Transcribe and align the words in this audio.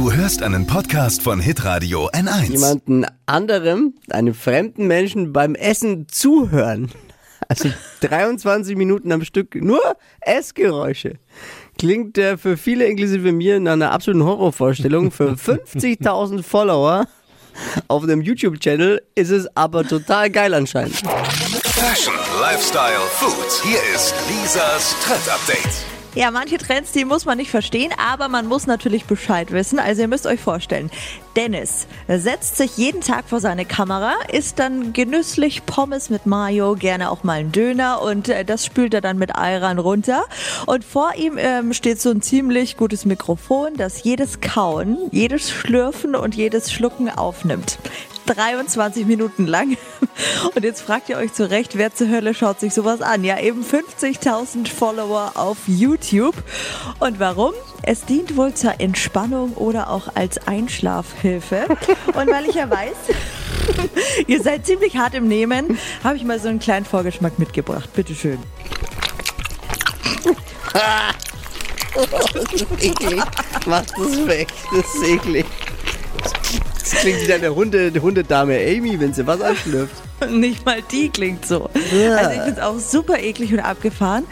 Du 0.00 0.10
hörst 0.10 0.42
einen 0.42 0.66
Podcast 0.66 1.20
von 1.20 1.40
Hitradio 1.40 2.08
N1. 2.08 2.52
Jemanden 2.52 3.04
anderem, 3.26 3.92
einem 4.08 4.32
fremden 4.32 4.86
Menschen 4.86 5.34
beim 5.34 5.54
Essen 5.54 6.08
zuhören. 6.08 6.90
Also 7.48 7.68
23 8.00 8.78
Minuten 8.78 9.12
am 9.12 9.22
Stück, 9.26 9.56
nur 9.56 9.82
Essgeräusche. 10.22 11.18
Klingt 11.78 12.16
äh, 12.16 12.38
für 12.38 12.56
viele, 12.56 12.86
inklusive 12.86 13.30
mir, 13.30 13.60
nach 13.60 13.74
einer 13.74 13.92
absoluten 13.92 14.24
Horrorvorstellung. 14.24 15.10
Für 15.10 15.32
50.000 15.34 16.44
Follower 16.44 17.04
auf 17.88 18.06
dem 18.06 18.22
YouTube-Channel 18.22 19.02
ist 19.16 19.30
es 19.30 19.54
aber 19.54 19.84
total 19.86 20.30
geil 20.30 20.54
anscheinend. 20.54 20.96
Fashion, 20.96 22.14
Lifestyle, 22.40 23.00
Food. 23.16 23.62
Hier 23.64 23.80
ist 23.94 24.14
Lisas 24.30 24.96
Trend 25.04 25.28
Update. 25.28 25.99
Ja, 26.16 26.32
manche 26.32 26.58
Trends, 26.58 26.90
die 26.90 27.04
muss 27.04 27.24
man 27.24 27.38
nicht 27.38 27.52
verstehen, 27.52 27.92
aber 27.96 28.26
man 28.26 28.46
muss 28.46 28.66
natürlich 28.66 29.04
Bescheid 29.04 29.52
wissen. 29.52 29.78
Also 29.78 30.02
ihr 30.02 30.08
müsst 30.08 30.26
euch 30.26 30.40
vorstellen, 30.40 30.90
Dennis 31.36 31.86
setzt 32.08 32.56
sich 32.56 32.76
jeden 32.76 33.00
Tag 33.00 33.28
vor 33.28 33.38
seine 33.38 33.64
Kamera, 33.64 34.14
isst 34.32 34.58
dann 34.58 34.92
genüsslich 34.92 35.64
Pommes 35.66 36.10
mit 36.10 36.26
Mayo, 36.26 36.74
gerne 36.74 37.12
auch 37.12 37.22
mal 37.22 37.38
einen 37.38 37.52
Döner 37.52 38.02
und 38.02 38.28
äh, 38.28 38.44
das 38.44 38.66
spült 38.66 38.92
er 38.92 39.00
dann 39.00 39.18
mit 39.18 39.36
Ayran 39.36 39.78
runter. 39.78 40.24
Und 40.66 40.84
vor 40.84 41.14
ihm 41.16 41.38
ähm, 41.38 41.72
steht 41.72 42.00
so 42.00 42.10
ein 42.10 42.22
ziemlich 42.22 42.76
gutes 42.76 43.04
Mikrofon, 43.04 43.74
das 43.76 44.02
jedes 44.02 44.40
Kauen, 44.40 44.98
jedes 45.12 45.48
Schlürfen 45.48 46.16
und 46.16 46.34
jedes 46.34 46.72
Schlucken 46.72 47.08
aufnimmt. 47.08 47.78
23 48.34 49.06
Minuten 49.06 49.46
lang. 49.46 49.76
Und 50.54 50.64
jetzt 50.64 50.82
fragt 50.82 51.08
ihr 51.08 51.16
euch 51.16 51.32
zurecht, 51.32 51.76
wer 51.76 51.94
zur 51.94 52.08
Hölle 52.08 52.34
schaut 52.34 52.60
sich 52.60 52.74
sowas 52.74 53.02
an? 53.02 53.24
Ja, 53.24 53.40
eben 53.40 53.64
50.000 53.64 54.68
Follower 54.68 55.32
auf 55.34 55.58
YouTube. 55.66 56.34
Und 56.98 57.18
warum? 57.18 57.52
Es 57.82 58.04
dient 58.04 58.36
wohl 58.36 58.54
zur 58.54 58.80
Entspannung 58.80 59.54
oder 59.54 59.90
auch 59.90 60.14
als 60.14 60.46
Einschlafhilfe. 60.46 61.66
Und 62.14 62.30
weil 62.30 62.46
ich 62.46 62.54
ja 62.54 62.70
weiß, 62.70 62.96
ihr 64.26 64.42
seid 64.42 64.66
ziemlich 64.66 64.96
hart 64.96 65.14
im 65.14 65.28
Nehmen, 65.28 65.78
habe 66.04 66.16
ich 66.16 66.24
mal 66.24 66.38
so 66.38 66.48
einen 66.48 66.58
kleinen 66.58 66.84
Vorgeschmack 66.84 67.38
mitgebracht. 67.38 67.92
Bitteschön. 67.94 68.38
Das 71.94 72.52
ist 72.52 72.66
eklig. 72.82 73.22
Mach 73.66 73.84
das 73.84 74.26
weg, 74.26 74.48
das 74.72 74.94
ist 74.94 75.08
eklig. 75.08 75.46
Das 76.90 77.00
klingt 77.00 77.22
wie 77.22 77.26
deine 77.28 77.54
Hunde, 77.54 77.92
Hundedame 78.02 78.58
Amy, 78.58 78.98
wenn 78.98 79.14
sie 79.14 79.24
was 79.26 79.40
anschlürft. 79.40 79.94
Nicht 80.30 80.64
mal 80.64 80.82
die 80.90 81.08
klingt 81.08 81.46
so. 81.46 81.70
Also 81.72 82.30
ich 82.30 82.40
finde 82.42 82.52
es 82.52 82.58
auch 82.58 82.78
super 82.78 83.18
eklig 83.18 83.52
und 83.52 83.60
abgefahren. 83.60 84.24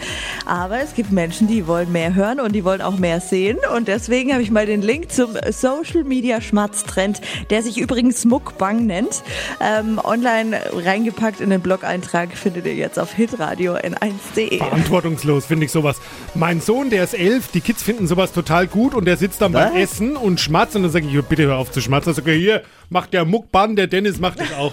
Aber 0.47 0.81
es 0.81 0.95
gibt 0.95 1.13
Menschen, 1.13 1.47
die 1.47 1.67
wollen 1.67 1.91
mehr 1.93 2.15
hören 2.15 2.41
und 2.41 2.53
die 2.53 2.65
wollen 2.65 2.81
auch 2.81 2.99
mehr 2.99 3.21
sehen. 3.21 3.59
Und 3.75 3.89
deswegen 3.89 4.33
habe 4.33 4.43
ich 4.43 4.51
mal 4.51 4.67
den 4.67 4.83
Link 4.83 5.11
zum 5.13 5.31
Social 5.51 6.05
Media 6.05 6.41
Schmatztrend, 6.41 7.21
der 7.51 7.63
sich 7.63 7.79
übrigens 7.79 8.25
Muckbang 8.25 8.87
nennt, 8.87 9.23
ähm, 9.61 10.01
online 10.03 10.61
reingepackt 10.73 11.41
in 11.41 11.51
den 11.51 11.61
Blog-Eintrag. 11.61 12.37
Findet 12.37 12.67
ihr 12.67 12.75
jetzt 12.75 12.99
auf 12.99 13.13
hitradio 13.13 13.75
n1.de. 13.75 14.59
Verantwortungslos 14.59 15.47
finde 15.47 15.67
ich 15.67 15.73
sowas. 15.73 16.01
Mein 16.35 16.61
Sohn, 16.61 16.91
der 16.91 17.05
ist 17.05 17.15
elf, 17.15 17.49
die 17.49 17.61
Kids 17.61 17.83
finden 17.83 18.07
sowas 18.07 18.33
total 18.33 18.67
gut 18.67 18.95
und 18.95 19.05
der 19.05 19.17
sitzt 19.17 19.41
dann 19.41 19.53
beim 19.53 19.75
Was? 19.75 19.81
Essen 19.81 20.17
und 20.17 20.41
schmatzt 20.41 20.77
und 20.77 20.83
dann 20.83 20.93
sage 20.93 21.07
ich, 21.07 21.25
bitte 21.25 21.45
hör 21.45 21.57
auf 21.57 21.71
zu 21.73 21.81
schmatzen. 21.81 22.13
Dann 22.15 22.25
sage 22.25 22.35
ich, 22.35 22.43
hier, 22.43 22.63
macht 22.91 23.13
der 23.13 23.25
Muckban, 23.25 23.77
der 23.77 23.87
Dennis 23.87 24.19
macht 24.19 24.41
das 24.41 24.53
auch 24.53 24.73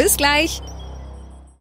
Bis 0.00 0.16
gleich. 0.16 0.62